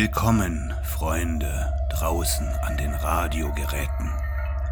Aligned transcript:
Willkommen, 0.00 0.72
Freunde, 0.84 1.74
draußen 1.90 2.46
an 2.62 2.76
den 2.76 2.94
Radiogeräten. 2.94 4.12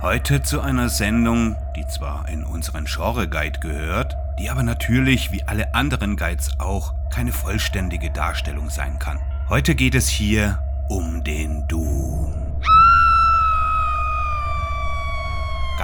Heute 0.00 0.40
zu 0.40 0.60
einer 0.60 0.88
Sendung, 0.88 1.56
die 1.74 1.84
zwar 1.88 2.28
in 2.28 2.44
unseren 2.44 2.84
Genre-Guide 2.84 3.58
gehört, 3.58 4.16
die 4.38 4.50
aber 4.50 4.62
natürlich, 4.62 5.32
wie 5.32 5.42
alle 5.42 5.74
anderen 5.74 6.16
Guides 6.16 6.60
auch, 6.60 6.94
keine 7.10 7.32
vollständige 7.32 8.12
Darstellung 8.12 8.70
sein 8.70 9.00
kann. 9.00 9.18
Heute 9.48 9.74
geht 9.74 9.96
es 9.96 10.06
hier 10.06 10.60
um 10.88 11.24
den 11.24 11.66
Doom. 11.66 12.25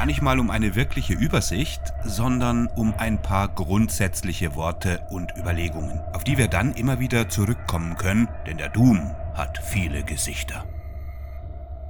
Gar 0.02 0.06
nicht 0.06 0.20
mal 0.20 0.40
um 0.40 0.50
eine 0.50 0.74
wirkliche 0.74 1.14
Übersicht, 1.14 1.80
sondern 2.04 2.66
um 2.66 2.92
ein 2.92 3.22
paar 3.22 3.46
grundsätzliche 3.46 4.56
Worte 4.56 5.00
und 5.10 5.30
Überlegungen, 5.38 6.00
auf 6.12 6.24
die 6.24 6.36
wir 6.36 6.48
dann 6.48 6.74
immer 6.74 6.98
wieder 6.98 7.28
zurückkommen 7.28 7.96
können, 7.96 8.26
denn 8.44 8.58
der 8.58 8.68
Doom 8.68 8.98
hat 9.34 9.62
viele 9.64 10.02
Gesichter. 10.02 10.66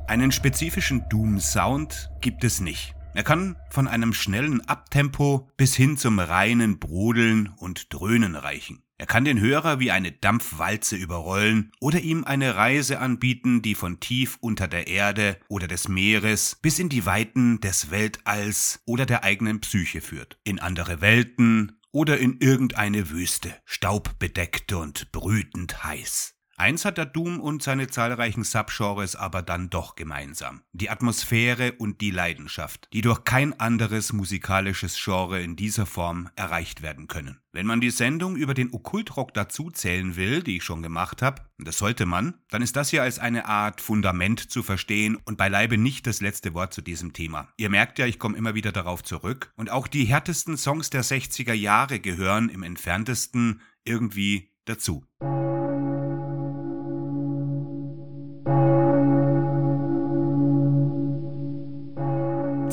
Einen 0.09 0.31
spezifischen 0.31 1.09
Doom-Sound 1.09 2.11
gibt 2.21 2.45
es 2.45 2.61
nicht. 2.61 2.95
Er 3.15 3.23
kann 3.23 3.57
von 3.71 3.89
einem 3.89 4.13
schnellen 4.13 4.61
Abtempo 4.69 5.49
bis 5.57 5.75
hin 5.75 5.97
zum 5.97 6.19
reinen 6.19 6.79
Brodeln 6.79 7.49
und 7.57 7.95
Dröhnen 7.95 8.37
reichen. 8.37 8.83
Er 9.03 9.07
kann 9.07 9.25
den 9.25 9.41
Hörer 9.41 9.81
wie 9.81 9.91
eine 9.91 10.13
Dampfwalze 10.13 10.95
überrollen 10.95 11.73
oder 11.81 11.99
ihm 11.99 12.23
eine 12.23 12.55
Reise 12.55 13.01
anbieten, 13.01 13.61
die 13.61 13.75
von 13.75 13.99
tief 13.99 14.39
unter 14.41 14.69
der 14.69 14.87
Erde 14.87 15.39
oder 15.49 15.67
des 15.67 15.89
Meeres 15.89 16.57
bis 16.63 16.79
in 16.79 16.89
die 16.89 17.05
Weiten 17.05 17.59
des 17.59 17.91
Weltalls 17.91 18.81
oder 18.87 19.05
der 19.05 19.25
eigenen 19.25 19.61
Psyche 19.61 20.03
führt. 20.03 20.39
In 20.45 20.61
andere 20.61 21.01
Welten 21.01 21.81
oder 21.91 22.19
in 22.19 22.39
irgendeine 22.39 23.11
Wüste, 23.11 23.53
staubbedeckt 23.65 24.73
und 24.73 25.11
brütend 25.11 25.83
heiß. 25.83 26.37
Eins 26.57 26.85
hat 26.85 26.99
der 26.99 27.07
Doom 27.07 27.41
und 27.41 27.63
seine 27.63 27.89
zahlreichen 27.89 28.45
Subgenres 28.45 29.17
aber 29.17 29.43
dann 29.43 29.71
doch 29.71 29.97
gemeinsam. 29.97 30.63
Die 30.73 30.91
Atmosphäre 30.91 31.73
und 31.73 32.01
die 32.01 32.11
Leidenschaft, 32.11 32.89
die 32.93 33.01
durch 33.01 33.25
kein 33.25 33.59
anderes 33.59 34.13
musikalisches 34.13 35.03
Genre 35.03 35.41
in 35.41 35.57
dieser 35.57 35.87
Form 35.87 36.29
erreicht 36.37 36.83
werden 36.83 37.09
können. 37.09 37.39
Wenn 37.53 37.67
man 37.67 37.81
die 37.81 37.91
Sendung 37.91 38.37
über 38.37 38.55
den 38.55 38.73
Okkultrock 38.73 39.35
dazuzählen 39.35 40.17
will, 40.17 40.43
die 40.43 40.57
ich 40.57 40.65
schon 40.65 40.83
gemacht 40.83 41.21
habe, 41.23 41.43
das 41.59 41.79
sollte 41.79 42.07
man, 42.07 42.35
dann 42.49 42.63
ist 42.63 42.77
das 42.77 42.91
hier 42.91 43.03
als 43.03 43.19
eine 43.19 43.47
Art 43.47 43.81
Fundament 43.81 44.51
zu 44.51 44.63
verstehen 44.63 45.17
und 45.25 45.37
beileibe 45.37 45.79
nicht 45.79 46.07
das 46.07 46.21
letzte 46.21 46.55
Wort 46.55 46.73
zu 46.73 46.83
diesem 46.83 47.13
Thema. 47.13 47.49
Ihr 47.57 47.71
merkt 47.71 47.99
ja, 47.99 48.07
ich 48.07 48.19
komme 48.19 48.39
immer 48.39 48.55
wieder 48.55 48.73
darauf 48.73 49.03
zurück 49.03 49.53
und 49.57 49.71
auch 49.71 49.87
die 49.87 50.05
härtesten 50.05 50.57
Songs 50.57 50.91
der 50.91 51.05
60er 51.05 51.55
Jahre 51.55 52.01
gehören 52.01 52.49
im 52.49 52.63
entferntesten 52.63 53.61
irgendwie 53.85 54.51
dazu. 54.65 55.05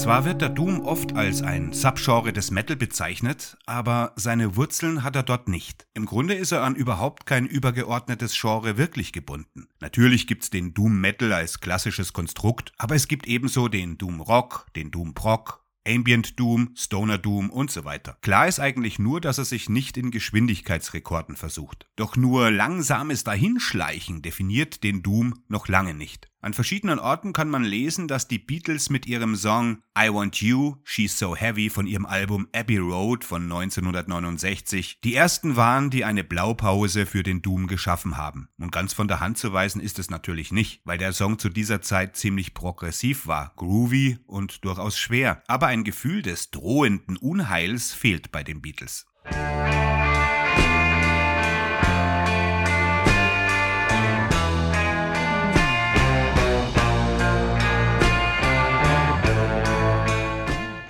Zwar 0.09 0.25
wird 0.25 0.41
der 0.41 0.49
Doom 0.49 0.79
oft 0.79 1.15
als 1.15 1.43
ein 1.43 1.71
Subgenre 1.71 2.33
des 2.33 2.49
Metal 2.49 2.75
bezeichnet, 2.75 3.59
aber 3.67 4.13
seine 4.15 4.55
Wurzeln 4.55 5.03
hat 5.03 5.15
er 5.15 5.21
dort 5.21 5.47
nicht. 5.47 5.85
Im 5.93 6.07
Grunde 6.07 6.33
ist 6.33 6.51
er 6.51 6.63
an 6.63 6.73
überhaupt 6.73 7.27
kein 7.27 7.45
übergeordnetes 7.45 8.35
Genre 8.35 8.75
wirklich 8.79 9.13
gebunden. 9.13 9.67
Natürlich 9.79 10.25
gibt's 10.25 10.49
den 10.49 10.73
Doom 10.73 10.99
Metal 10.99 11.31
als 11.31 11.59
klassisches 11.59 12.11
Konstrukt, 12.11 12.73
aber 12.79 12.95
es 12.95 13.07
gibt 13.07 13.27
ebenso 13.27 13.67
den 13.67 13.99
Doom 13.99 14.19
Rock, 14.19 14.65
den 14.75 14.89
Doom 14.89 15.13
Prog, 15.13 15.63
Ambient 15.87 16.39
Doom, 16.39 16.71
Stoner 16.75 17.19
Doom 17.19 17.51
und 17.51 17.69
so 17.69 17.85
weiter. 17.85 18.17
Klar 18.21 18.47
ist 18.47 18.59
eigentlich 18.59 18.97
nur, 18.97 19.21
dass 19.21 19.37
er 19.37 19.45
sich 19.45 19.69
nicht 19.69 19.95
in 19.95 20.09
Geschwindigkeitsrekorden 20.09 21.35
versucht. 21.35 21.87
Doch 21.95 22.15
nur 22.15 22.49
langsames 22.49 23.23
Dahinschleichen 23.23 24.23
definiert 24.23 24.83
den 24.83 25.03
Doom 25.03 25.43
noch 25.47 25.67
lange 25.67 25.93
nicht. 25.93 26.29
An 26.41 26.53
verschiedenen 26.53 26.99
Orten 26.99 27.33
kann 27.33 27.49
man 27.49 27.65
lesen, 27.65 28.07
dass 28.07 28.29
die 28.29 28.39
Beatles 28.39 28.89
mit 28.89 29.05
ihrem 29.05 29.35
Song 29.35 29.83
I 29.97 30.07
Want 30.07 30.41
You, 30.41 30.77
She's 30.85 31.19
So 31.19 31.35
Heavy 31.35 31.69
von 31.69 31.85
ihrem 31.85 32.05
Album 32.05 32.47
Abbey 32.55 32.77
Road 32.77 33.25
von 33.25 33.43
1969 33.43 35.01
die 35.03 35.15
ersten 35.15 35.57
waren, 35.57 35.89
die 35.89 36.05
eine 36.05 36.23
Blaupause 36.23 37.05
für 37.05 37.23
den 37.23 37.41
Doom 37.41 37.67
geschaffen 37.67 38.15
haben. 38.15 38.47
Und 38.57 38.71
ganz 38.71 38.93
von 38.93 39.09
der 39.09 39.19
Hand 39.19 39.37
zu 39.37 39.51
weisen 39.51 39.81
ist 39.81 39.99
es 39.99 40.09
natürlich 40.09 40.53
nicht, 40.53 40.79
weil 40.85 40.97
der 40.97 41.11
Song 41.11 41.39
zu 41.39 41.49
dieser 41.49 41.81
Zeit 41.81 42.15
ziemlich 42.15 42.53
progressiv 42.53 43.27
war, 43.27 43.51
groovy 43.57 44.19
und 44.25 44.63
durchaus 44.63 44.97
schwer. 44.97 45.43
Aber 45.47 45.67
ein 45.67 45.83
Gefühl 45.83 46.21
des 46.21 46.51
drohenden 46.51 47.17
Unheils 47.17 47.91
fehlt 47.91 48.31
bei 48.31 48.43
den 48.43 48.61
Beatles. 48.61 49.07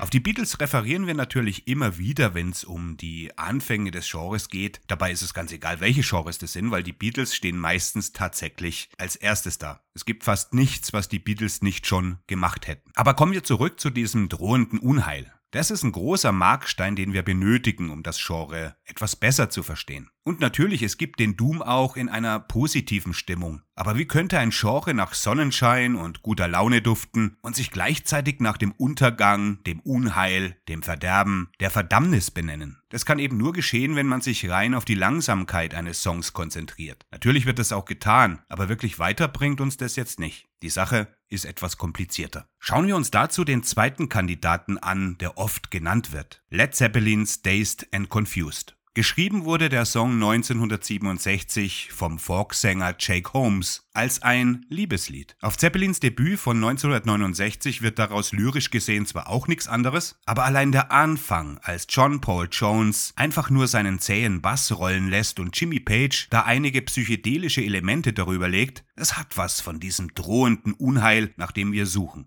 Auf 0.09 0.11
die 0.11 0.19
Beatles 0.19 0.59
referieren 0.59 1.05
wir 1.05 1.13
natürlich 1.13 1.67
immer 1.67 1.99
wieder, 1.99 2.33
wenn 2.33 2.49
es 2.49 2.63
um 2.63 2.97
die 2.97 3.29
Anfänge 3.37 3.91
des 3.91 4.09
Genres 4.09 4.49
geht. 4.49 4.81
Dabei 4.87 5.11
ist 5.11 5.21
es 5.21 5.35
ganz 5.35 5.51
egal, 5.51 5.81
welche 5.81 6.01
Genres 6.01 6.39
das 6.39 6.53
sind, 6.53 6.71
weil 6.71 6.81
die 6.81 6.93
Beatles 6.93 7.35
stehen 7.35 7.59
meistens 7.59 8.11
tatsächlich 8.11 8.89
als 8.97 9.15
erstes 9.15 9.59
da. 9.59 9.83
Es 9.93 10.05
gibt 10.05 10.23
fast 10.23 10.55
nichts, 10.55 10.93
was 10.93 11.09
die 11.09 11.19
Beatles 11.19 11.61
nicht 11.61 11.85
schon 11.85 12.17
gemacht 12.25 12.65
hätten. 12.65 12.89
Aber 12.95 13.13
kommen 13.13 13.33
wir 13.33 13.43
zurück 13.43 13.79
zu 13.79 13.91
diesem 13.91 14.29
drohenden 14.29 14.79
Unheil. 14.79 15.31
Das 15.51 15.71
ist 15.71 15.81
ein 15.81 15.91
großer 15.91 16.31
Markstein, 16.31 16.95
den 16.95 17.11
wir 17.11 17.23
benötigen, 17.23 17.89
um 17.89 18.03
das 18.03 18.23
Genre 18.23 18.75
etwas 18.85 19.15
besser 19.15 19.49
zu 19.49 19.63
verstehen. 19.63 20.11
Und 20.23 20.39
natürlich, 20.39 20.83
es 20.83 20.97
gibt 20.97 21.19
den 21.19 21.37
Doom 21.37 21.63
auch 21.63 21.97
in 21.97 22.07
einer 22.07 22.39
positiven 22.39 23.15
Stimmung. 23.15 23.63
Aber 23.73 23.97
wie 23.97 24.05
könnte 24.05 24.37
ein 24.37 24.51
Genre 24.51 24.93
nach 24.93 25.15
Sonnenschein 25.15 25.95
und 25.95 26.21
guter 26.21 26.47
Laune 26.47 26.83
duften 26.83 27.35
und 27.41 27.55
sich 27.55 27.71
gleichzeitig 27.71 28.39
nach 28.41 28.57
dem 28.57 28.73
Untergang, 28.73 29.63
dem 29.63 29.79
Unheil, 29.79 30.55
dem 30.67 30.83
Verderben, 30.83 31.49
der 31.59 31.71
Verdammnis 31.71 32.29
benennen? 32.29 32.77
Das 32.89 33.05
kann 33.05 33.17
eben 33.17 33.37
nur 33.37 33.53
geschehen, 33.53 33.95
wenn 33.95 34.07
man 34.07 34.21
sich 34.21 34.47
rein 34.47 34.75
auf 34.75 34.85
die 34.85 34.93
Langsamkeit 34.93 35.73
eines 35.73 36.03
Songs 36.03 36.33
konzentriert. 36.33 37.07
Natürlich 37.09 37.47
wird 37.47 37.57
das 37.57 37.71
auch 37.71 37.85
getan, 37.85 38.39
aber 38.49 38.69
wirklich 38.69 38.99
weiter 38.99 39.27
bringt 39.27 39.61
uns 39.61 39.77
das 39.77 39.95
jetzt 39.95 40.19
nicht. 40.19 40.47
Die 40.61 40.69
Sache 40.69 41.07
ist 41.29 41.45
etwas 41.45 41.77
komplizierter. 41.77 42.47
Schauen 42.59 42.87
wir 42.87 42.95
uns 42.95 43.11
dazu 43.11 43.43
den 43.43 43.63
zweiten 43.63 44.09
Kandidaten 44.09 44.77
an, 44.77 45.17
der 45.19 45.37
oft 45.37 45.71
genannt 45.71 46.11
wird. 46.11 46.43
Led 46.49 46.75
Zeppelins 46.75 47.41
Dazed 47.41 47.87
and 47.93 48.09
Confused. 48.09 48.78
Geschrieben 48.99 49.45
wurde 49.45 49.69
der 49.69 49.85
Song 49.85 50.15
1967 50.15 51.93
vom 51.93 52.19
Folksänger 52.19 52.95
Jake 52.99 53.31
Holmes 53.31 53.87
als 53.93 54.21
ein 54.21 54.65
Liebeslied. 54.67 55.37
Auf 55.39 55.57
Zeppelins 55.57 56.01
Debüt 56.01 56.37
von 56.37 56.57
1969 56.57 57.81
wird 57.81 57.97
daraus 57.97 58.33
lyrisch 58.33 58.71
gesehen 58.71 59.05
zwar 59.05 59.29
auch 59.29 59.47
nichts 59.47 59.69
anderes, 59.69 60.19
aber 60.25 60.43
allein 60.43 60.73
der 60.73 60.91
Anfang, 60.91 61.61
als 61.63 61.87
John 61.87 62.19
Paul 62.19 62.49
Jones 62.51 63.13
einfach 63.15 63.49
nur 63.49 63.69
seinen 63.69 63.99
zähen 63.99 64.41
Bass 64.41 64.77
rollen 64.77 65.07
lässt 65.07 65.39
und 65.39 65.57
Jimmy 65.57 65.79
Page 65.79 66.27
da 66.29 66.41
einige 66.41 66.81
psychedelische 66.81 67.63
Elemente 67.63 68.11
darüber 68.11 68.49
legt, 68.49 68.83
es 68.97 69.15
hat 69.15 69.37
was 69.37 69.61
von 69.61 69.79
diesem 69.79 70.13
drohenden 70.13 70.73
Unheil, 70.73 71.33
nach 71.37 71.53
dem 71.53 71.71
wir 71.71 71.85
suchen. 71.85 72.25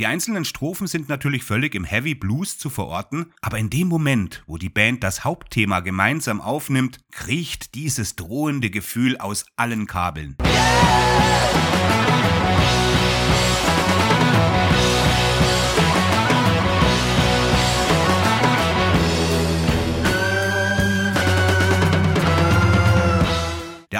Die 0.00 0.06
einzelnen 0.06 0.46
Strophen 0.46 0.86
sind 0.86 1.10
natürlich 1.10 1.44
völlig 1.44 1.74
im 1.74 1.84
Heavy 1.84 2.14
Blues 2.14 2.56
zu 2.56 2.70
verorten, 2.70 3.34
aber 3.42 3.58
in 3.58 3.68
dem 3.68 3.86
Moment, 3.86 4.42
wo 4.46 4.56
die 4.56 4.70
Band 4.70 5.04
das 5.04 5.24
Hauptthema 5.24 5.80
gemeinsam 5.80 6.40
aufnimmt, 6.40 7.00
kriecht 7.10 7.74
dieses 7.74 8.16
drohende 8.16 8.70
Gefühl 8.70 9.18
aus 9.18 9.44
allen 9.56 9.86
Kabeln. 9.86 10.38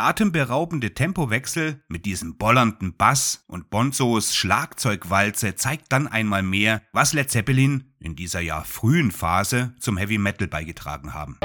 Der 0.01 0.07
atemberaubende 0.07 0.95
Tempowechsel 0.95 1.83
mit 1.89 2.07
diesem 2.07 2.39
bollernden 2.39 2.97
Bass 2.97 3.45
und 3.49 3.69
Bonzos 3.69 4.35
Schlagzeugwalze 4.35 5.57
zeigt 5.57 5.93
dann 5.93 6.09
einmal 6.09 6.43
mehr, 6.43 6.81
was 6.95 7.13
Led 7.13 7.31
Zeppelin 7.31 7.85
in 7.99 8.17
dieser 8.17 8.41
ja 8.41 8.63
frühen 8.63 9.11
Phase 9.11 9.75
zum 9.79 9.99
Heavy 9.99 10.17
Metal 10.17 10.49
beigetragen 10.49 11.13
haben. 11.13 11.37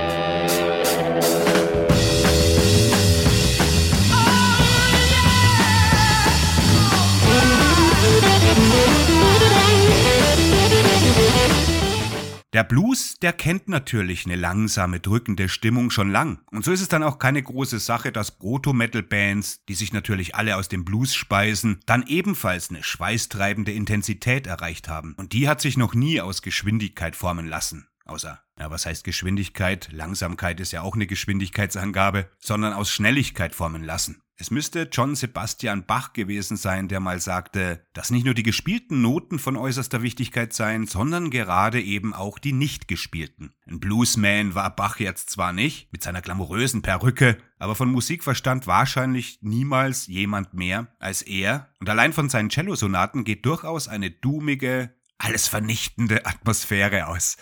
Der 12.55 12.63
Blues, 12.63 13.15
der 13.21 13.33
kennt 13.33 13.67
natürlich 13.67 14.25
eine 14.25 14.37
langsame, 14.37 15.01
drückende 15.01 15.49
Stimmung 15.49 15.91
schon 15.91 16.09
lang. 16.09 16.39
Und 16.51 16.63
so 16.63 16.71
ist 16.71 16.79
es 16.79 16.87
dann 16.87 17.03
auch 17.03 17.19
keine 17.19 17.43
große 17.43 17.79
Sache, 17.79 18.13
dass 18.13 18.39
Proto-Metal-Bands, 18.39 19.65
die 19.65 19.73
sich 19.73 19.91
natürlich 19.91 20.35
alle 20.35 20.55
aus 20.55 20.69
dem 20.69 20.85
Blues 20.85 21.13
speisen, 21.13 21.81
dann 21.85 22.07
ebenfalls 22.07 22.69
eine 22.69 22.81
schweißtreibende 22.81 23.73
Intensität 23.73 24.47
erreicht 24.47 24.87
haben. 24.87 25.15
Und 25.17 25.33
die 25.33 25.49
hat 25.49 25.59
sich 25.59 25.75
noch 25.75 25.95
nie 25.95 26.21
aus 26.21 26.41
Geschwindigkeit 26.41 27.17
formen 27.17 27.45
lassen. 27.45 27.87
Außer, 28.05 28.39
ja, 28.59 28.69
was 28.69 28.85
heißt 28.85 29.03
Geschwindigkeit? 29.03 29.89
Langsamkeit 29.91 30.59
ist 30.59 30.71
ja 30.71 30.83
auch 30.83 30.93
eine 30.93 31.07
Geschwindigkeitsangabe, 31.07 32.29
sondern 32.37 32.73
aus 32.73 32.91
Schnelligkeit 32.91 33.55
formen 33.55 33.83
lassen. 33.83 34.21
Es 34.37 34.51
müsste 34.51 34.89
John 34.91 35.15
Sebastian 35.15 35.85
Bach 35.85 36.11
gewesen 36.11 36.57
sein, 36.57 36.89
der 36.89 36.99
mal 36.99 37.21
sagte, 37.21 37.85
dass 37.93 38.11
nicht 38.11 38.25
nur 38.25 38.33
die 38.33 38.43
gespielten 38.43 39.01
Noten 39.01 39.39
von 39.39 39.55
äußerster 39.55 40.01
Wichtigkeit 40.01 40.51
seien, 40.51 40.87
sondern 40.87 41.29
gerade 41.29 41.81
eben 41.81 42.13
auch 42.13 42.37
die 42.37 42.51
nicht 42.51 42.89
gespielten. 42.89 43.53
Ein 43.65 43.79
Bluesman 43.79 44.53
war 44.53 44.75
Bach 44.75 44.99
jetzt 44.99 45.29
zwar 45.29 45.53
nicht, 45.53 45.91
mit 45.93 46.03
seiner 46.03 46.21
glamourösen 46.21 46.81
Perücke, 46.81 47.37
aber 47.59 47.75
von 47.75 47.89
Musikverstand 47.89 48.67
wahrscheinlich 48.67 49.39
niemals 49.41 50.05
jemand 50.07 50.53
mehr 50.53 50.93
als 50.99 51.21
er, 51.21 51.69
und 51.79 51.89
allein 51.89 52.11
von 52.11 52.29
seinen 52.29 52.51
Cellosonaten 52.51 53.23
geht 53.23 53.45
durchaus 53.45 53.87
eine 53.87 54.11
dummige, 54.11 54.93
alles 55.17 55.47
vernichtende 55.47 56.25
Atmosphäre 56.25 57.07
aus. 57.07 57.37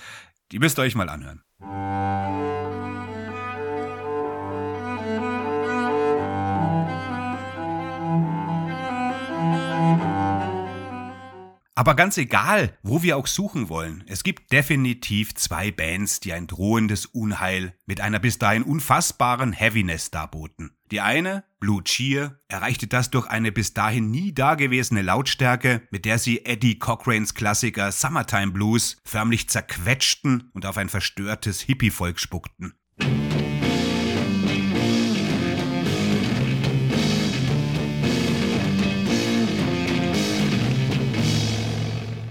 Die 0.53 0.59
müsst 0.59 0.77
ihr 0.77 0.83
euch 0.83 0.93
mal 0.93 1.09
anhören. 1.09 1.41
Aber 11.75 11.95
ganz 11.95 12.17
egal, 12.17 12.77
wo 12.83 13.01
wir 13.01 13.17
auch 13.17 13.25
suchen 13.25 13.67
wollen, 13.67 14.03
es 14.05 14.23
gibt 14.23 14.51
definitiv 14.51 15.33
zwei 15.33 15.71
Bands, 15.71 16.19
die 16.19 16.31
ein 16.31 16.45
drohendes 16.45 17.07
Unheil 17.07 17.75
mit 17.87 17.99
einer 17.99 18.19
bis 18.19 18.37
dahin 18.37 18.61
unfassbaren 18.61 19.53
Heaviness 19.53 20.11
darboten. 20.11 20.77
Die 20.91 21.01
eine, 21.01 21.45
Blue 21.59 21.83
Cheer, 21.83 22.39
erreichte 22.47 22.85
das 22.85 23.09
durch 23.09 23.25
eine 23.25 23.51
bis 23.51 23.73
dahin 23.73 24.11
nie 24.11 24.35
dagewesene 24.35 25.01
Lautstärke, 25.01 25.81
mit 25.89 26.05
der 26.05 26.19
sie 26.19 26.45
Eddie 26.45 26.77
Cochranes 26.77 27.33
Klassiker 27.33 27.91
Summertime 27.91 28.51
Blues 28.51 28.97
förmlich 29.03 29.49
zerquetschten 29.49 30.51
und 30.53 30.67
auf 30.67 30.77
ein 30.77 30.89
verstörtes 30.89 31.61
Hippie-Volk 31.61 32.19
spuckten. 32.19 32.75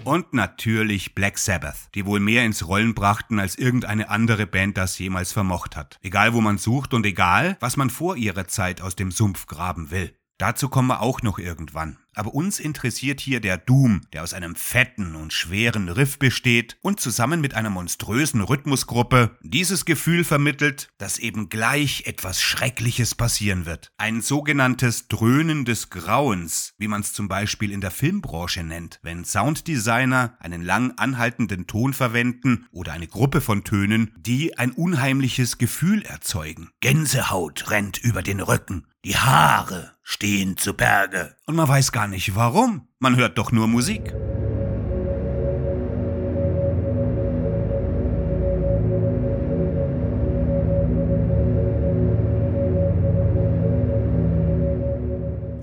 Und 0.04 0.34
natürlich 0.34 1.14
Black 1.14 1.38
Sabbath, 1.38 1.88
die 1.94 2.06
wohl 2.06 2.18
mehr 2.18 2.44
ins 2.44 2.66
Rollen 2.66 2.94
brachten, 2.94 3.38
als 3.38 3.56
irgendeine 3.56 4.10
andere 4.10 4.46
Band 4.46 4.76
das 4.76 4.98
jemals 4.98 5.32
vermocht 5.32 5.76
hat. 5.76 5.98
Egal 6.02 6.34
wo 6.34 6.40
man 6.40 6.58
sucht 6.58 6.92
und 6.92 7.06
egal, 7.06 7.56
was 7.60 7.76
man 7.76 7.88
vor 7.88 8.16
ihrer 8.16 8.48
Zeit 8.48 8.80
aus 8.80 8.96
dem 8.96 9.12
Sumpf 9.12 9.46
graben 9.46 9.90
will. 9.90 10.12
Dazu 10.38 10.68
kommen 10.68 10.88
wir 10.88 11.02
auch 11.02 11.22
noch 11.22 11.38
irgendwann. 11.38 11.98
Aber 12.14 12.34
uns 12.34 12.60
interessiert 12.60 13.20
hier 13.20 13.40
der 13.40 13.56
Doom, 13.56 14.02
der 14.12 14.22
aus 14.22 14.34
einem 14.34 14.54
fetten 14.54 15.16
und 15.16 15.32
schweren 15.32 15.88
Riff 15.88 16.18
besteht 16.18 16.76
und 16.82 17.00
zusammen 17.00 17.40
mit 17.40 17.54
einer 17.54 17.70
monströsen 17.70 18.42
Rhythmusgruppe 18.42 19.38
dieses 19.42 19.84
Gefühl 19.84 20.24
vermittelt, 20.24 20.88
dass 20.98 21.18
eben 21.18 21.48
gleich 21.48 22.04
etwas 22.06 22.42
Schreckliches 22.42 23.14
passieren 23.14 23.64
wird. 23.64 23.92
Ein 23.96 24.20
sogenanntes 24.20 25.08
Dröhnen 25.08 25.64
des 25.64 25.90
Grauens, 25.90 26.74
wie 26.78 26.88
man 26.88 27.00
es 27.00 27.12
zum 27.12 27.28
Beispiel 27.28 27.72
in 27.72 27.80
der 27.80 27.90
Filmbranche 27.90 28.62
nennt, 28.62 29.00
wenn 29.02 29.24
Sounddesigner 29.24 30.36
einen 30.38 30.62
lang 30.62 30.92
anhaltenden 30.98 31.66
Ton 31.66 31.94
verwenden 31.94 32.66
oder 32.70 32.92
eine 32.92 33.06
Gruppe 33.06 33.40
von 33.40 33.64
Tönen, 33.64 34.14
die 34.18 34.58
ein 34.58 34.72
unheimliches 34.72 35.58
Gefühl 35.58 36.02
erzeugen. 36.02 36.70
Gänsehaut 36.80 37.70
rennt 37.70 37.98
über 37.98 38.22
den 38.22 38.40
Rücken, 38.40 38.86
die 39.04 39.16
Haare 39.16 39.96
stehen 40.02 40.56
zu 40.56 40.74
Berge 40.74 41.34
und 41.46 41.56
man 41.56 41.68
weiß 41.68 41.92
gar 42.02 42.08
nicht 42.08 42.34
warum. 42.34 42.88
Man 42.98 43.14
hört 43.14 43.38
doch 43.38 43.52
nur 43.52 43.68
Musik. 43.68 44.12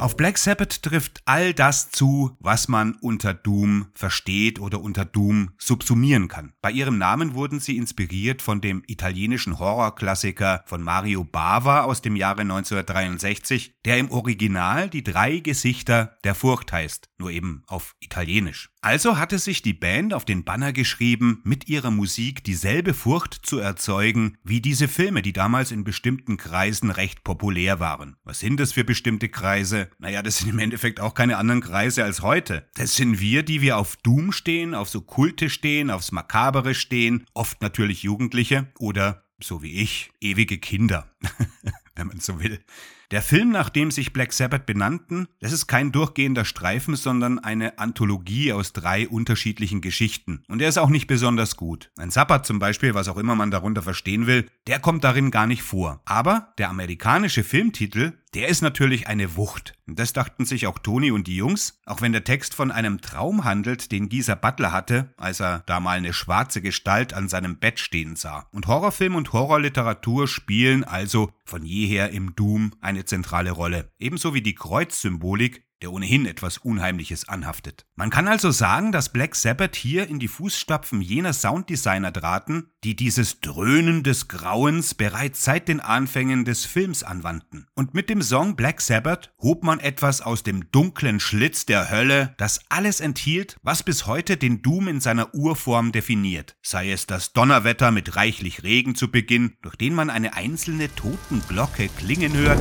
Auf 0.10 0.18
Black 0.18 0.40
Sabbath 0.40 0.82
trifft 0.82 1.22
all 1.26 1.54
das 1.54 1.92
zu, 1.92 2.36
was 2.40 2.68
man 2.68 2.96
unter 2.96 3.36
Doom 3.36 3.90
versteht 3.94 4.60
oder 4.60 4.82
unter 4.82 5.06
Doom 5.06 5.52
subsumieren 5.60 6.28
kann. 6.28 6.54
Bei 6.64 6.72
ihrem 6.72 6.98
Namen 6.98 7.36
wurden 7.36 7.60
sie 7.60 7.78
inspiriert 7.78 8.42
von 8.42 8.60
dem 8.60 8.82
italienischen 8.88 9.60
Horrorklassiker 9.60 10.64
von 10.66 10.82
Mario 10.82 11.26
Bava 11.26 11.82
aus 11.82 12.02
dem 12.02 12.16
Jahre 12.16 12.42
1963, 12.42 13.76
der 13.86 14.00
im 14.00 14.10
Original 14.10 14.90
die 14.90 15.04
drei 15.04 15.42
Gesichter 15.42 16.18
der 16.24 16.34
Furcht 16.34 16.72
heißt, 16.72 17.12
nur 17.20 17.30
eben 17.30 17.62
auf 17.68 17.96
Italienisch. 18.00 18.72
Also 18.82 19.18
hatte 19.18 19.40
sich 19.40 19.62
die 19.62 19.74
Band 19.74 20.14
auf 20.14 20.24
den 20.24 20.46
Banner 20.46 20.72
geschrieben, 20.72 21.42
mit 21.44 21.68
ihrer 21.68 21.92
Musik 21.92 22.46
dieselbe 22.46 22.94
Furcht 22.94 23.34
zu 23.44 23.60
erzeugen 23.60 24.38
wie 24.44 24.62
diese 24.62 24.88
Filme, 24.88 25.22
die 25.22 25.34
damals 25.34 25.72
in 25.72 25.84
bestimmten 25.84 26.38
Kreisen 26.38 26.90
recht 26.90 27.26
populär 27.26 27.82
waren. 27.82 28.16
Was 28.24 28.40
sind 28.40 28.60
das 28.60 28.72
für 28.72 28.86
bestimmte 28.86 29.28
Kreise? 29.28 29.90
Naja, 30.02 30.24
das 30.24 30.38
sind 30.38 30.50
im 30.50 30.60
Endeffekt 30.60 31.02
auch 31.02 31.14
keine 31.14 31.36
anderen 31.36 31.60
Kreise 31.60 32.06
als 32.06 32.22
heute. 32.22 32.66
Das 32.76 32.96
sind 32.96 33.20
wir, 33.20 33.44
die 33.44 33.60
wir 33.60 33.78
auf 33.78 33.98
Doom 33.98 34.32
stehen, 34.32 34.74
auf 34.74 34.90
so 34.90 35.02
Kulte 35.02 35.50
stehen, 35.50 35.92
aufs 35.92 36.14
Makabere 36.14 36.74
stehen, 36.74 37.26
oft 37.34 37.62
natürlich 37.62 38.04
Jugendliche 38.04 38.72
oder, 38.80 39.26
so 39.44 39.62
wie 39.62 39.82
ich, 39.82 40.12
ewige 40.22 40.58
Kinder, 40.58 41.14
wenn 41.96 42.08
man 42.08 42.22
so 42.22 42.40
will. 42.40 42.64
Der 43.12 43.24
Film, 43.24 43.50
nach 43.50 43.70
dem 43.70 43.90
sich 43.90 44.14
Black 44.14 44.32
Sabbath 44.32 44.68
benannten, 44.68 45.28
das 45.40 45.52
ist 45.52 45.66
kein 45.66 45.92
durchgehender 45.92 46.46
Streifen, 46.46 46.96
sondern 46.96 47.40
eine 47.40 47.80
Anthologie 47.80 48.54
aus 48.54 48.72
drei 48.72 49.10
unterschiedlichen 49.10 49.82
Geschichten. 49.82 50.44
Und 50.48 50.62
er 50.62 50.70
ist 50.70 50.78
auch 50.78 50.90
nicht 50.90 51.08
besonders 51.08 51.58
gut. 51.58 51.92
Ein 51.98 52.12
Sabbath 52.12 52.46
zum 52.46 52.60
Beispiel, 52.60 52.94
was 52.94 53.08
auch 53.08 53.18
immer 53.18 53.34
man 53.34 53.50
darunter 53.50 53.82
verstehen 53.82 54.28
will, 54.28 54.46
der 54.68 54.80
kommt 54.80 55.04
darin 55.04 55.32
gar 55.32 55.48
nicht 55.48 55.64
vor. 55.64 56.02
Aber 56.06 56.54
der 56.60 56.70
amerikanische 56.70 57.44
Filmtitel, 57.44 58.14
der 58.34 58.48
ist 58.48 58.62
natürlich 58.62 59.08
eine 59.08 59.36
Wucht. 59.36 59.74
Und 59.88 59.98
das 59.98 60.14
dachten 60.14 60.46
sich 60.46 60.68
auch 60.68 60.78
Toni 60.78 61.12
und 61.12 61.28
die 61.28 61.36
Jungs, 61.36 61.80
auch 61.86 62.02
wenn 62.02 62.12
der 62.12 62.24
Text 62.24 62.54
von 62.54 62.72
einem 62.72 63.02
Traum 63.02 63.44
handelt, 63.44 63.92
den 63.92 64.08
Geezer 64.08 64.36
Butler 64.36 64.72
hatte, 64.72 65.14
als 65.18 65.40
er 65.40 65.64
da 65.66 65.80
mal 65.80 65.98
eine 65.98 66.14
schwarze 66.14 66.62
Gestalt 66.62 67.14
an 67.14 67.28
seinem 67.28 67.58
Bett 67.58 67.80
stehen 67.80 68.16
sah. 68.16 68.48
Und 68.52 68.68
Horrorfilm 68.68 69.16
und 69.16 69.34
Horrorliteratur 69.34 70.28
spielen 70.28 70.84
also 70.84 71.32
von 71.44 71.66
jeher 71.66 72.12
im 72.12 72.36
Doom 72.36 72.72
eine 72.82 73.06
zentrale 73.06 73.52
Rolle. 73.52 73.92
Ebenso 73.98 74.34
wie 74.34 74.44
die 74.44 74.56
Kreuzsymbolik, 74.56 75.64
der 75.82 75.92
ohnehin 75.92 76.26
etwas 76.26 76.58
Unheimliches 76.58 77.28
anhaftet. 77.28 77.86
Man 77.96 78.10
kann 78.10 78.28
also 78.28 78.52
sagen, 78.52 78.92
dass 78.92 79.14
Black 79.14 79.36
Sabbath 79.36 79.76
hier 79.76 80.08
in 80.08 80.20
die 80.20 80.28
Fußstapfen 80.28 81.02
jener 81.02 81.34
Sounddesigner 81.34 82.14
traten, 82.14 82.72
die 82.84 82.96
dieses 82.96 83.42
Dröhnen 83.42 84.04
des 84.04 84.28
Grauens 84.28 84.94
bereits 84.94 85.44
seit 85.44 85.68
den 85.68 85.80
Anfängen 85.80 86.46
des 86.46 86.66
Films 86.66 87.04
anwandten. 87.04 87.68
Und 87.76 87.94
mit 87.94 88.10
dem 88.10 88.22
Song 88.22 88.56
Black 88.56 88.82
Sabbath 88.82 89.32
hob 89.40 89.64
man 89.64 89.80
etwas 89.80 90.22
aus 90.22 90.44
dem 90.44 90.72
dunklen 90.72 91.20
Schlitz 91.20 91.66
der 91.66 91.90
Hölle, 91.90 92.34
das 92.38 92.62
alles 92.70 93.00
enthielt, 93.00 93.58
was 93.64 93.84
bis 93.84 94.06
heute 94.06 94.38
den 94.38 94.62
Doom 94.62 94.88
in 94.88 95.02
seiner 95.02 95.34
Urform 95.34 95.92
definiert. 95.92 96.58
Sei 96.62 96.92
es 96.92 97.08
das 97.08 97.34
Donnerwetter 97.34 97.92
mit 97.92 98.16
reichlich 98.16 98.64
Regen 98.64 98.96
zu 98.96 99.10
Beginn, 99.10 99.54
durch 99.62 99.76
den 99.76 99.94
man 99.94 100.10
eine 100.10 100.36
einzelne 100.36 100.94
Totenglocke 100.96 101.90
klingen 101.98 102.34
hört, 102.34 102.60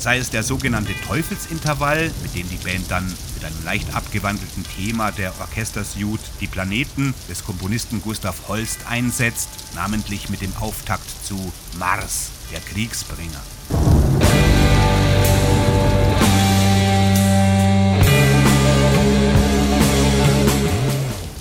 sei 0.00 0.16
es 0.16 0.30
der 0.30 0.42
sogenannte 0.42 0.94
Teufelsintervall, 1.06 2.10
mit 2.22 2.34
dem 2.34 2.48
die 2.48 2.56
Band 2.56 2.90
dann 2.90 3.06
mit 3.34 3.44
einem 3.44 3.64
leicht 3.64 3.94
abgewandelten 3.94 4.64
Thema 4.64 5.12
der 5.12 5.38
Orchestersuite 5.40 6.24
die 6.40 6.46
Planeten 6.46 7.14
des 7.28 7.44
Komponisten 7.44 8.00
Gustav 8.00 8.48
Holst 8.48 8.78
einsetzt, 8.88 9.50
namentlich 9.74 10.30
mit 10.30 10.40
dem 10.40 10.56
Auftakt 10.56 11.04
zu 11.24 11.52
Mars, 11.78 12.30
der 12.50 12.60
Kriegsbringer. 12.60 13.42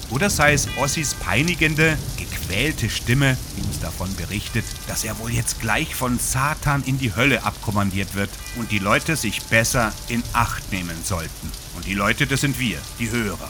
Oder 0.09 0.29
sei 0.29 0.51
es 0.51 0.67
Ossis 0.77 1.13
peinigende, 1.13 1.97
gequälte 2.17 2.89
Stimme, 2.89 3.37
uns 3.79 3.81
davon 3.81 4.15
berichtet, 4.15 4.65
dass 4.87 5.03
er 5.03 5.17
wohl 5.19 5.31
jetzt 5.31 5.59
gleich 5.61 5.95
von 5.95 6.19
Satan 6.19 6.83
in 6.85 6.97
die 6.97 7.15
Hölle 7.15 7.43
abkommandiert 7.43 8.15
wird 8.15 8.29
und 8.57 8.71
die 8.71 8.79
Leute 8.79 9.15
sich 9.15 9.41
besser 9.43 9.91
in 10.07 10.23
Acht 10.33 10.71
nehmen 10.71 10.97
sollten. 11.03 11.51
Und 11.75 11.85
die 11.85 11.93
Leute, 11.93 12.27
das 12.27 12.41
sind 12.41 12.59
wir, 12.59 12.77
die 12.99 13.09
Hörer. 13.09 13.49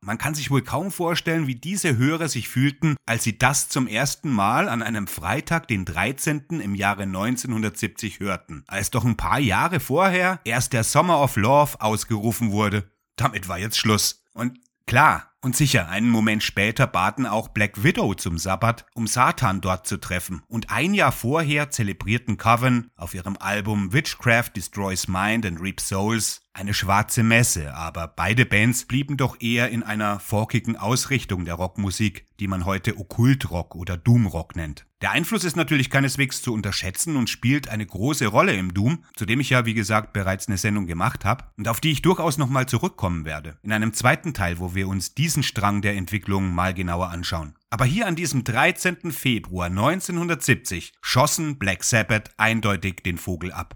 Man 0.00 0.18
kann 0.18 0.34
sich 0.34 0.50
wohl 0.50 0.62
kaum 0.62 0.90
vorstellen, 0.92 1.46
wie 1.46 1.56
diese 1.56 1.96
Hörer 1.96 2.28
sich 2.28 2.48
fühlten, 2.48 2.96
als 3.06 3.24
sie 3.24 3.38
das 3.38 3.68
zum 3.68 3.88
ersten 3.88 4.30
Mal 4.30 4.68
an 4.68 4.82
einem 4.82 5.06
Freitag, 5.08 5.68
den 5.68 5.84
13. 5.84 6.60
im 6.60 6.74
Jahre 6.74 7.02
1970 7.02 8.20
hörten, 8.20 8.62
als 8.68 8.90
doch 8.90 9.04
ein 9.04 9.16
paar 9.16 9.40
Jahre 9.40 9.80
vorher 9.80 10.40
erst 10.44 10.72
der 10.72 10.84
Summer 10.84 11.20
of 11.20 11.36
Love 11.36 11.80
ausgerufen 11.80 12.52
wurde. 12.52 12.84
Damit 13.16 13.48
war 13.48 13.58
jetzt 13.58 13.78
Schluss. 13.78 14.22
Und 14.32 14.58
klar, 14.86 15.35
und 15.46 15.54
sicher, 15.54 15.88
einen 15.88 16.10
Moment 16.10 16.42
später 16.42 16.88
baten 16.88 17.24
auch 17.24 17.46
Black 17.46 17.84
Widow 17.84 18.14
zum 18.14 18.36
Sabbat, 18.36 18.84
um 18.94 19.06
Satan 19.06 19.60
dort 19.60 19.86
zu 19.86 19.96
treffen. 19.96 20.42
Und 20.48 20.70
ein 20.70 20.92
Jahr 20.92 21.12
vorher 21.12 21.70
zelebrierten 21.70 22.36
Coven 22.36 22.90
auf 22.96 23.14
ihrem 23.14 23.36
Album 23.38 23.92
Witchcraft 23.92 24.56
Destroys 24.56 25.06
Mind 25.06 25.46
and 25.46 25.60
Reaps 25.60 25.88
Souls 25.88 26.42
eine 26.56 26.72
schwarze 26.72 27.22
Messe, 27.22 27.74
aber 27.74 28.08
beide 28.08 28.46
Bands 28.46 28.86
blieben 28.86 29.18
doch 29.18 29.40
eher 29.40 29.68
in 29.68 29.82
einer 29.82 30.18
forkigen 30.18 30.76
Ausrichtung 30.76 31.44
der 31.44 31.54
Rockmusik, 31.54 32.26
die 32.40 32.48
man 32.48 32.64
heute 32.64 32.98
Okkultrock 32.98 33.74
oder 33.74 33.98
Doomrock 33.98 34.56
nennt. 34.56 34.86
Der 35.02 35.10
Einfluss 35.10 35.44
ist 35.44 35.56
natürlich 35.56 35.90
keineswegs 35.90 36.40
zu 36.40 36.54
unterschätzen 36.54 37.16
und 37.16 37.28
spielt 37.28 37.68
eine 37.68 37.84
große 37.84 38.26
Rolle 38.26 38.54
im 38.54 38.72
Doom, 38.72 39.04
zu 39.14 39.26
dem 39.26 39.40
ich 39.40 39.50
ja 39.50 39.66
wie 39.66 39.74
gesagt 39.74 40.14
bereits 40.14 40.48
eine 40.48 40.56
Sendung 40.56 40.86
gemacht 40.86 41.26
habe 41.26 41.44
und 41.58 41.68
auf 41.68 41.80
die 41.80 41.92
ich 41.92 42.00
durchaus 42.00 42.38
nochmal 42.38 42.64
zurückkommen 42.64 43.26
werde. 43.26 43.58
In 43.62 43.72
einem 43.72 43.92
zweiten 43.92 44.32
Teil, 44.32 44.58
wo 44.58 44.74
wir 44.74 44.88
uns 44.88 45.14
diesen 45.14 45.35
Strang 45.42 45.82
der 45.82 45.94
Entwicklung 45.94 46.54
mal 46.54 46.74
genauer 46.74 47.10
anschauen. 47.10 47.54
Aber 47.70 47.84
hier 47.84 48.06
an 48.06 48.16
diesem 48.16 48.44
13. 48.44 49.12
Februar 49.12 49.66
1970 49.66 50.92
schossen 51.00 51.58
Black 51.58 51.84
Sabbath 51.84 52.30
eindeutig 52.36 53.02
den 53.04 53.18
Vogel 53.18 53.52
ab. 53.52 53.74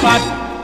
But 0.00 0.57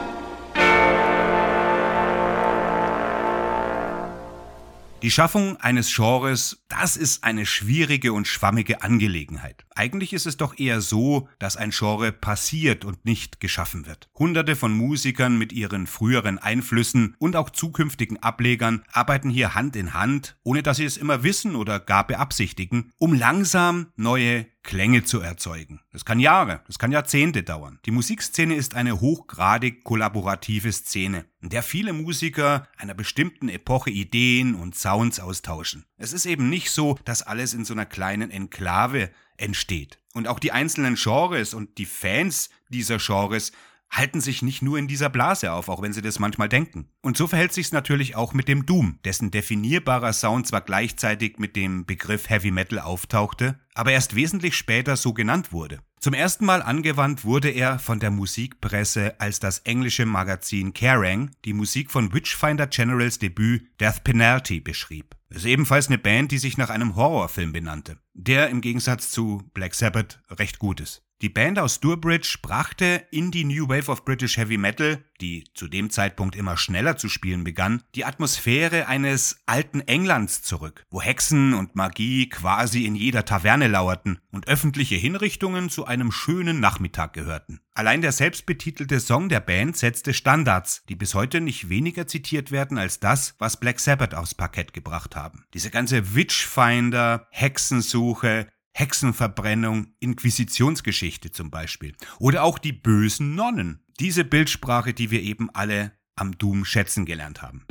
Die 5.05 5.11
Schaffung 5.11 5.57
eines 5.57 5.95
Genres, 5.95 6.65
das 6.67 6.97
ist 6.97 7.23
eine 7.23 7.45
schwierige 7.45 8.11
und 8.11 8.27
schwammige 8.27 8.81
Angelegenheit. 8.81 9.63
Eigentlich 9.75 10.13
ist 10.13 10.25
es 10.25 10.35
doch 10.35 10.57
eher 10.57 10.81
so, 10.81 11.29
dass 11.37 11.57
ein 11.57 11.69
Genre 11.69 12.11
passiert 12.11 12.85
und 12.85 13.05
nicht 13.05 13.39
geschaffen 13.39 13.85
wird. 13.85 14.09
Hunderte 14.17 14.55
von 14.55 14.71
Musikern 14.75 15.37
mit 15.37 15.53
ihren 15.53 15.85
früheren 15.85 16.39
Einflüssen 16.39 17.15
und 17.19 17.35
auch 17.35 17.51
zukünftigen 17.51 18.23
Ablegern 18.23 18.83
arbeiten 18.91 19.29
hier 19.29 19.53
Hand 19.53 19.75
in 19.75 19.93
Hand, 19.93 20.37
ohne 20.41 20.63
dass 20.63 20.77
sie 20.77 20.85
es 20.85 20.97
immer 20.97 21.21
wissen 21.21 21.55
oder 21.55 21.79
gar 21.79 22.07
beabsichtigen, 22.07 22.91
um 22.97 23.13
langsam 23.13 23.91
neue 23.95 24.47
Klänge 24.65 25.03
zu 25.03 25.21
erzeugen. 25.21 25.79
Das 25.93 26.03
kann 26.03 26.19
Jahre, 26.19 26.61
das 26.67 26.79
kann 26.79 26.91
Jahrzehnte 26.91 27.43
dauern. 27.43 27.79
Die 27.85 27.91
Musikszene 27.91 28.55
ist 28.55 28.75
eine 28.75 28.99
hochgradig 28.99 29.83
kollaborative 29.83 30.71
Szene, 30.73 31.25
in 31.41 31.49
der 31.49 31.63
viele 31.63 31.93
Musiker 31.93 32.67
einer 32.75 32.95
bestimmten 32.95 33.47
Epoche 33.47 33.91
Ideen 33.91 34.55
und 34.55 34.75
Sounds 34.75 35.19
austauschen. 35.19 35.85
Es 35.97 36.11
ist 36.11 36.25
eben 36.25 36.49
nicht 36.49 36.71
so, 36.71 36.97
dass 37.05 37.21
alles 37.21 37.53
in 37.53 37.63
so 37.63 37.73
einer 37.73 37.85
kleinen 37.85 38.31
Enklave 38.31 39.11
entsteht. 39.37 39.99
Und 40.13 40.27
auch 40.27 40.39
die 40.39 40.51
einzelnen 40.51 40.95
Genres 40.95 41.53
und 41.53 41.77
die 41.77 41.85
Fans 41.85 42.49
dieser 42.69 42.97
Genres 42.97 43.51
halten 43.89 44.21
sich 44.21 44.41
nicht 44.41 44.61
nur 44.61 44.77
in 44.77 44.87
dieser 44.87 45.09
Blase 45.09 45.53
auf, 45.53 45.69
auch 45.69 45.81
wenn 45.81 45.93
sie 45.93 46.01
das 46.01 46.19
manchmal 46.19 46.49
denken. 46.49 46.89
Und 47.01 47.17
so 47.17 47.27
verhält 47.27 47.53
sich's 47.53 47.71
natürlich 47.71 48.15
auch 48.15 48.33
mit 48.33 48.47
dem 48.47 48.65
Doom, 48.65 48.99
dessen 49.05 49.31
definierbarer 49.31 50.13
Sound 50.13 50.47
zwar 50.47 50.61
gleichzeitig 50.61 51.37
mit 51.39 51.55
dem 51.55 51.85
Begriff 51.85 52.29
Heavy 52.29 52.51
Metal 52.51 52.79
auftauchte, 52.79 53.59
aber 53.73 53.91
erst 53.91 54.15
wesentlich 54.15 54.55
später 54.55 54.97
so 54.97 55.13
genannt 55.13 55.51
wurde. 55.51 55.79
Zum 55.99 56.13
ersten 56.13 56.45
Mal 56.45 56.61
angewandt 56.61 57.23
wurde 57.25 57.49
er 57.49 57.79
von 57.79 57.99
der 57.99 58.11
Musikpresse, 58.11 59.19
als 59.19 59.39
das 59.39 59.59
englische 59.59 60.05
Magazin 60.05 60.73
Kerrang 60.73 61.31
die 61.45 61.53
Musik 61.53 61.89
von 61.89 62.13
Witchfinder 62.13 62.67
Generals 62.67 63.17
Debüt 63.17 63.67
Death 63.79 64.03
Penalty 64.03 64.59
beschrieb. 64.59 65.15
Es 65.29 65.37
ist 65.37 65.45
ebenfalls 65.45 65.87
eine 65.87 65.97
Band, 65.97 66.31
die 66.31 66.37
sich 66.37 66.57
nach 66.57 66.69
einem 66.69 66.95
Horrorfilm 66.95 67.53
benannte, 67.53 67.97
der 68.13 68.49
im 68.49 68.61
Gegensatz 68.61 69.09
zu 69.09 69.49
Black 69.53 69.73
Sabbath 69.73 70.21
recht 70.29 70.59
gut 70.59 70.79
ist. 70.79 71.04
Die 71.21 71.29
Band 71.29 71.59
aus 71.59 71.79
Durbridge 71.79 72.39
brachte 72.41 73.05
in 73.09 73.31
die 73.31 73.45
New 73.45 73.69
Wave 73.69 73.89
of 73.89 74.03
British 74.03 74.35
Heavy 74.35 74.57
Metal, 74.57 75.01
die 75.21 75.45
zu 75.53 75.69
dem 75.69 75.89
Zeitpunkt 75.89 76.35
immer 76.35 76.57
schneller 76.57 76.97
zu 76.97 77.07
spielen 77.07 77.45
begann, 77.45 77.83
die 77.95 78.03
Atmosphäre 78.03 78.87
eines 78.89 79.41
alten 79.45 79.79
Englands 79.79 80.43
zurück, 80.43 80.83
wo 80.89 81.01
Hexen 81.01 81.53
und 81.53 81.73
Magie 81.73 82.27
quasi 82.27 82.85
in 82.85 82.95
jeder 82.95 83.23
Taverne 83.23 83.69
lauerten 83.69 84.19
und 84.31 84.49
öffentliche 84.49 84.95
Hinrichtungen 84.95 85.69
zu 85.69 85.85
einem 85.85 86.11
schönen 86.11 86.59
Nachmittag 86.59 87.13
gehörten. 87.13 87.61
Allein 87.73 88.01
der 88.01 88.11
selbstbetitelte 88.11 88.99
Song 88.99 89.29
der 89.29 89.39
Band 89.39 89.77
setzte 89.77 90.13
Standards, 90.13 90.83
die 90.89 90.95
bis 90.95 91.13
heute 91.13 91.39
nicht 91.39 91.69
weniger 91.69 92.07
zitiert 92.07 92.51
werden 92.51 92.77
als 92.77 92.99
das, 92.99 93.35
was 93.39 93.59
Black 93.59 93.79
Sabbath 93.79 94.15
aufs 94.15 94.35
Parkett 94.35 94.73
gebracht 94.73 95.15
haben. 95.15 95.45
Diese 95.53 95.71
ganze 95.71 96.15
Witchfinder, 96.15 97.27
Hexensuche, 97.31 98.47
Hexenverbrennung, 98.77 99.87
Inquisitionsgeschichte 100.01 101.31
zum 101.31 101.49
Beispiel. 101.49 101.93
Oder 102.19 102.43
auch 102.43 102.59
die 102.59 102.73
bösen 102.73 103.33
Nonnen. 103.33 103.79
Diese 104.01 104.25
Bildsprache, 104.25 104.93
die 104.93 105.11
wir 105.11 105.21
eben 105.21 105.49
alle 105.53 105.93
am 106.17 106.37
Doom 106.37 106.65
schätzen 106.65 107.05
gelernt 107.05 107.41
haben. 107.41 107.65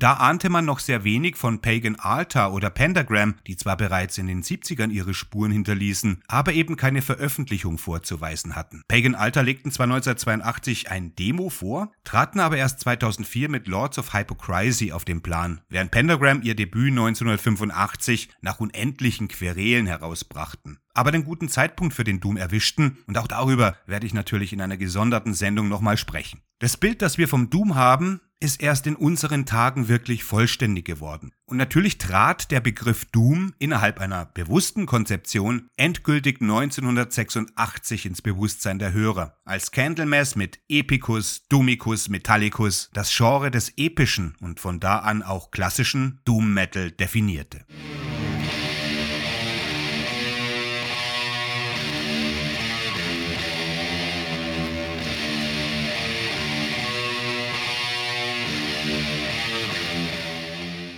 Da 0.00 0.14
ahnte 0.14 0.48
man 0.48 0.64
noch 0.64 0.78
sehr 0.78 1.04
wenig 1.04 1.36
von 1.36 1.60
Pagan 1.60 1.96
Altar 1.96 2.54
oder 2.54 2.70
Pentagram, 2.70 3.34
die 3.46 3.58
zwar 3.58 3.76
bereits 3.76 4.16
in 4.16 4.28
den 4.28 4.42
70ern 4.42 4.88
ihre 4.88 5.12
Spuren 5.12 5.52
hinterließen, 5.52 6.22
aber 6.26 6.54
eben 6.54 6.76
keine 6.76 7.02
Veröffentlichung 7.02 7.76
vorzuweisen 7.76 8.56
hatten. 8.56 8.82
Pagan 8.88 9.14
Altar 9.14 9.42
legten 9.42 9.70
zwar 9.70 9.84
1982 9.84 10.90
ein 10.90 11.14
Demo 11.16 11.50
vor, 11.50 11.92
traten 12.02 12.40
aber 12.40 12.56
erst 12.56 12.80
2004 12.80 13.50
mit 13.50 13.68
Lords 13.68 13.98
of 13.98 14.14
Hypocrisy 14.14 14.90
auf 14.92 15.04
den 15.04 15.20
Plan, 15.20 15.60
während 15.68 15.90
Pentagram 15.90 16.40
ihr 16.40 16.54
Debüt 16.54 16.92
1985 16.92 18.30
nach 18.40 18.58
unendlichen 18.58 19.28
Querelen 19.28 19.86
herausbrachten 19.86 20.78
aber 20.94 21.12
den 21.12 21.24
guten 21.24 21.48
Zeitpunkt 21.48 21.94
für 21.94 22.04
den 22.04 22.20
Doom 22.20 22.36
erwischten 22.36 22.98
und 23.06 23.18
auch 23.18 23.26
darüber 23.26 23.76
werde 23.86 24.06
ich 24.06 24.14
natürlich 24.14 24.52
in 24.52 24.60
einer 24.60 24.76
gesonderten 24.76 25.34
Sendung 25.34 25.68
nochmal 25.68 25.96
sprechen. 25.96 26.40
Das 26.58 26.76
Bild, 26.76 27.02
das 27.02 27.18
wir 27.18 27.28
vom 27.28 27.48
Doom 27.50 27.74
haben, 27.74 28.20
ist 28.40 28.62
erst 28.62 28.86
in 28.86 28.96
unseren 28.96 29.44
Tagen 29.44 29.88
wirklich 29.88 30.24
vollständig 30.24 30.86
geworden. 30.86 31.32
Und 31.44 31.58
natürlich 31.58 31.98
trat 31.98 32.50
der 32.50 32.60
Begriff 32.60 33.04
Doom 33.04 33.52
innerhalb 33.58 34.00
einer 34.00 34.24
bewussten 34.24 34.86
Konzeption 34.86 35.68
endgültig 35.76 36.40
1986 36.40 38.06
ins 38.06 38.22
Bewusstsein 38.22 38.78
der 38.78 38.92
Hörer, 38.92 39.36
als 39.44 39.72
Candlemass 39.72 40.36
mit 40.36 40.58
Epicus, 40.68 41.46
Doomicus, 41.48 42.08
Metallicus 42.08 42.88
das 42.94 43.14
Genre 43.14 43.50
des 43.50 43.74
epischen 43.76 44.36
und 44.40 44.58
von 44.58 44.80
da 44.80 44.98
an 44.98 45.22
auch 45.22 45.50
klassischen 45.50 46.20
Doom 46.24 46.54
Metal 46.54 46.90
definierte. 46.90 47.66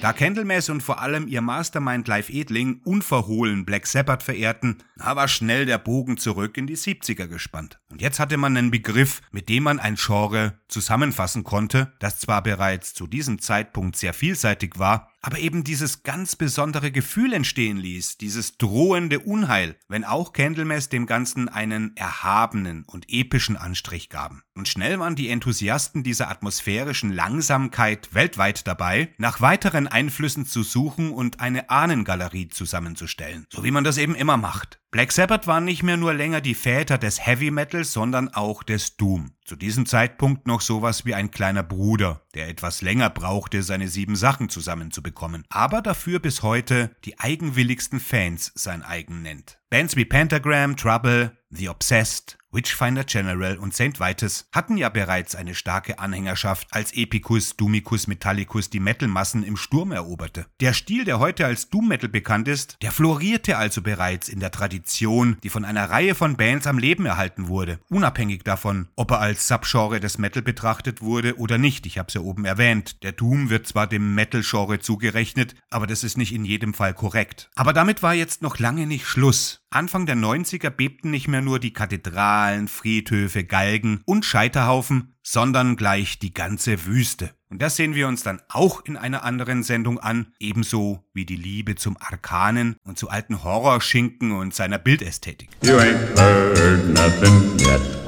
Da 0.03 0.13
Candlemass 0.13 0.69
und 0.69 0.83
vor 0.83 1.01
allem 1.01 1.29
ihr 1.29 1.43
Mastermind 1.43 2.09
Live 2.09 2.29
Edling 2.29 2.81
unverhohlen 2.83 3.65
Black 3.65 3.87
Sabbath 3.87 4.25
verehrten, 4.25 4.79
war 4.97 5.29
schnell 5.29 5.65
der 5.65 5.79
Bogen 5.79 6.17
zurück 6.17 6.57
in 6.57 6.67
die 6.67 6.77
70er 6.77 7.29
gespannt. 7.29 7.79
Und 7.89 8.03
jetzt 8.03 8.19
hatte 8.19 8.37
man 8.37 8.57
einen 8.57 8.73
Begriff, 8.73 9.21
mit 9.31 9.49
dem 9.49 9.63
man 9.63 9.79
ein 9.79 9.95
Genre 9.95 10.59
zusammenfassen 10.67 11.45
konnte, 11.45 11.93
das 12.01 12.19
zwar 12.19 12.43
bereits 12.43 12.95
zu 12.95 13.07
diesem 13.07 13.39
Zeitpunkt 13.39 13.95
sehr 13.95 14.13
vielseitig 14.13 14.77
war, 14.77 15.12
aber 15.23 15.39
eben 15.39 15.63
dieses 15.63 16.03
ganz 16.03 16.35
besondere 16.35 16.91
Gefühl 16.91 17.33
entstehen 17.33 17.77
ließ, 17.77 18.19
dieses 18.19 18.59
drohende 18.59 19.21
Unheil, 19.21 19.77
wenn 19.89 20.05
auch 20.05 20.33
Candlemass 20.33 20.89
dem 20.89 21.07
Ganzen 21.07 21.49
einen 21.49 21.97
erhabenen 21.97 22.85
und 22.85 23.07
epischen 23.09 23.57
Anstrich 23.57 24.09
gaben. 24.09 24.43
Und 24.55 24.69
schnell 24.69 24.99
waren 24.99 25.15
die 25.15 25.29
Enthusiasten 25.29 26.03
dieser 26.03 26.29
atmosphärischen 26.29 27.13
Langsamkeit 27.13 28.13
weltweit 28.13 28.67
dabei, 28.67 29.15
nach 29.17 29.41
weiteren 29.41 29.87
Einflüssen 29.87 30.45
zu 30.45 30.65
suchen 30.65 31.13
und 31.13 31.41
eine 31.41 31.71
Ahnengalerie 31.71 32.49
zusammenzustellen, 32.49 33.47
so 33.51 33.63
wie 33.63 33.71
man 33.71 33.85
das 33.85 33.99
eben 33.99 34.17
immer 34.17 34.37
macht. 34.37 34.82
Black 34.93 35.11
Sabbath 35.11 35.47
waren 35.47 35.65
nicht 35.65 35.83
mehr 35.83 35.97
nur 35.97 36.13
länger 36.13 36.43
die 36.43 36.55
Väter 36.55 36.99
des 36.99 37.27
Heavy 37.27 37.51
Metal, 37.51 37.83
sondern 37.83 38.29
auch 38.29 38.63
des 38.63 38.99
Doom. 38.99 39.33
Zu 39.43 39.57
diesem 39.57 39.87
Zeitpunkt 39.87 40.47
noch 40.47 40.61
sowas 40.61 41.07
wie 41.07 41.15
ein 41.15 41.31
kleiner 41.31 41.63
Bruder, 41.63 42.21
der 42.35 42.51
etwas 42.51 42.83
länger 42.83 43.09
brauchte, 43.09 43.63
seine 43.63 43.89
sieben 43.89 44.17
Sachen 44.17 44.51
zusammenzubekommen, 44.51 45.47
aber 45.49 45.81
dafür 45.81 46.19
bis 46.19 46.43
heute 46.43 46.95
die 47.07 47.19
eigenwilligsten 47.19 48.01
Fans 48.01 48.53
sein 48.55 48.83
eigen 48.83 49.23
nennt. 49.23 49.59
Bands 49.71 49.97
wie 49.97 50.05
Pentagram, 50.05 50.77
Trouble, 50.77 51.39
The 51.49 51.71
Obsessed, 51.71 52.37
Witchfinder 52.53 53.05
General 53.05 53.57
und 53.57 53.73
St. 53.73 53.99
Vitus 53.99 54.47
hatten 54.53 54.77
ja 54.77 54.91
bereits 54.91 55.35
eine 55.35 55.55
starke 55.55 55.99
Anhängerschaft, 55.99 56.69
als 56.71 56.93
Epicus, 56.93 57.57
Dumicus, 57.57 58.07
Metallicus 58.07 58.69
die 58.69 58.79
Metalmassen 58.79 59.43
im 59.43 59.57
Sturm 59.57 59.91
eroberte. 59.91 60.45
Der 60.61 60.75
Stil, 60.75 61.05
der 61.05 61.19
heute 61.19 61.47
als 61.47 61.71
Doom 61.71 61.89
Metal 61.89 62.11
bekannt 62.11 62.49
ist, 62.49 62.77
der 62.83 62.93
florierte 62.93 63.57
also 63.57 63.81
bereits 63.81 64.29
in 64.29 64.39
der 64.39 64.51
Tradition, 64.51 65.39
die 65.43 65.49
von 65.49 65.65
einer 65.65 65.89
Reihe 65.89 66.15
von 66.15 66.37
Bands 66.37 66.67
am 66.67 66.79
Leben 66.79 67.07
erhalten 67.07 67.49
wurde, 67.49 67.79
unabhängig 67.89 68.43
davon, 68.45 68.89
ob 68.97 69.13
er 69.13 69.21
als 69.21 69.49
Subgenre 69.49 69.99
des 69.99 70.19
Metal 70.19 70.43
betrachtet 70.43 71.01
wurde 71.01 71.39
oder 71.39 71.57
nicht. 71.57 71.87
Ich 71.87 71.97
habe 71.97 72.09
es 72.09 72.15
ja 72.15 72.21
oben 72.21 72.45
erwähnt. 72.45 73.03
Der 73.03 73.13
Doom 73.13 73.49
wird 73.49 73.67
zwar 73.67 73.87
dem 73.87 74.15
Metal-Genre 74.15 74.79
zugerechnet, 74.79 75.55
aber 75.71 75.87
das 75.87 76.05
ist 76.05 76.19
nicht 76.19 76.35
in 76.35 76.45
jedem 76.45 76.75
Fall 76.75 76.93
korrekt. 76.93 77.49
Aber 77.55 77.73
damit 77.73 78.03
war 78.03 78.13
jetzt 78.13 78.43
noch 78.43 78.59
lange 78.59 78.87
nicht 78.87 79.07
Schluss. 79.07 79.61
Anfang 79.71 80.05
der 80.05 80.17
90er 80.17 80.69
bebten 80.69 81.11
nicht 81.11 81.29
mehr 81.29 81.41
nur 81.41 81.59
die 81.59 81.73
Kathedralen, 81.73 82.42
Friedhöfe, 82.69 83.45
Galgen 83.45 84.03
und 84.05 84.25
Scheiterhaufen, 84.25 85.15
sondern 85.23 85.77
gleich 85.77 86.19
die 86.19 86.35
ganze 86.35 86.87
Wüste. 86.87 87.31
Und 87.49 87.61
das 87.61 87.77
sehen 87.77 87.95
wir 87.95 88.09
uns 88.09 88.23
dann 88.23 88.41
auch 88.49 88.85
in 88.85 88.97
einer 88.97 89.25
anderen 89.25 89.63
Sendung 89.63 89.99
an, 89.99 90.33
ebenso 90.41 91.05
wie 91.13 91.27
die 91.27 91.37
Liebe 91.37 91.75
zum 91.75 91.97
Arkanen 92.01 92.77
und 92.85 92.99
zu 92.99 93.09
alten 93.11 93.45
Horrorschinken 93.45 94.33
und 94.33 94.55
seiner 94.55 94.79
Bildästhetik. 94.79 95.51
You 95.63 95.75
ain't 95.75 96.19
heard 96.19 96.89
nothing 96.89 97.59
yet. 97.59 98.02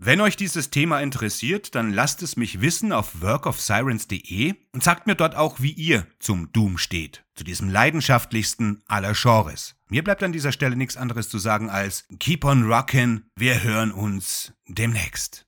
Wenn 0.00 0.20
euch 0.20 0.36
dieses 0.36 0.70
Thema 0.70 1.00
interessiert, 1.00 1.74
dann 1.74 1.92
lasst 1.92 2.22
es 2.22 2.36
mich 2.36 2.60
wissen 2.60 2.92
auf 2.92 3.20
workofsirens.de 3.20 4.54
und 4.72 4.84
sagt 4.84 5.08
mir 5.08 5.16
dort 5.16 5.34
auch, 5.34 5.58
wie 5.58 5.72
ihr 5.72 6.06
zum 6.20 6.52
Doom 6.52 6.78
steht, 6.78 7.24
zu 7.34 7.42
diesem 7.42 7.68
leidenschaftlichsten 7.68 8.80
aller 8.86 9.12
Genres. 9.14 9.74
Mir 9.88 10.04
bleibt 10.04 10.22
an 10.22 10.32
dieser 10.32 10.52
Stelle 10.52 10.76
nichts 10.76 10.96
anderes 10.96 11.28
zu 11.28 11.38
sagen 11.38 11.68
als 11.68 12.06
Keep 12.20 12.44
on 12.44 12.70
Rockin', 12.72 13.22
wir 13.34 13.64
hören 13.64 13.90
uns 13.90 14.52
demnächst. 14.68 15.46